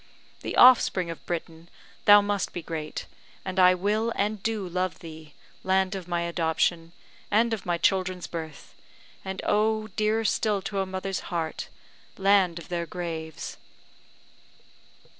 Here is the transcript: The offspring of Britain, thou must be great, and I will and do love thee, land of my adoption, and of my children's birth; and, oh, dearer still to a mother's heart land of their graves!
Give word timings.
The 0.41 0.55
offspring 0.57 1.11
of 1.11 1.23
Britain, 1.27 1.69
thou 2.05 2.21
must 2.21 2.53
be 2.53 2.63
great, 2.63 3.05
and 3.45 3.59
I 3.59 3.75
will 3.75 4.11
and 4.15 4.41
do 4.41 4.67
love 4.67 4.97
thee, 4.97 5.35
land 5.63 5.93
of 5.93 6.07
my 6.07 6.21
adoption, 6.21 6.93
and 7.29 7.53
of 7.53 7.67
my 7.67 7.77
children's 7.77 8.25
birth; 8.25 8.73
and, 9.23 9.43
oh, 9.45 9.89
dearer 9.89 10.25
still 10.25 10.63
to 10.63 10.79
a 10.79 10.87
mother's 10.87 11.19
heart 11.29 11.69
land 12.17 12.57
of 12.57 12.69
their 12.69 12.87
graves! 12.87 13.57